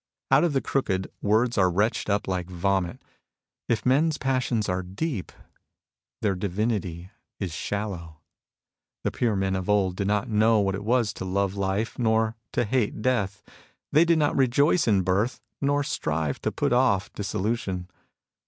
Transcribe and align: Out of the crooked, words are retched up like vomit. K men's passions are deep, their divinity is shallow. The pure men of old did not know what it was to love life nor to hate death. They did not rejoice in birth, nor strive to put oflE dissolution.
Out 0.31 0.43
of 0.43 0.53
the 0.53 0.61
crooked, 0.61 1.11
words 1.21 1.59
are 1.59 1.69
retched 1.69 2.09
up 2.09 2.27
like 2.27 2.49
vomit. 2.49 2.99
K 3.69 3.77
men's 3.85 4.17
passions 4.17 4.67
are 4.67 4.81
deep, 4.81 5.31
their 6.23 6.33
divinity 6.33 7.11
is 7.39 7.53
shallow. 7.53 8.17
The 9.03 9.11
pure 9.11 9.35
men 9.35 9.55
of 9.55 9.69
old 9.69 9.95
did 9.97 10.07
not 10.07 10.27
know 10.27 10.59
what 10.59 10.73
it 10.73 10.83
was 10.83 11.13
to 11.13 11.23
love 11.25 11.53
life 11.53 11.99
nor 11.99 12.35
to 12.53 12.65
hate 12.65 13.03
death. 13.03 13.43
They 13.91 14.03
did 14.03 14.17
not 14.17 14.35
rejoice 14.35 14.87
in 14.87 15.03
birth, 15.03 15.39
nor 15.61 15.83
strive 15.83 16.41
to 16.41 16.51
put 16.51 16.71
oflE 16.73 17.13
dissolution. 17.13 17.87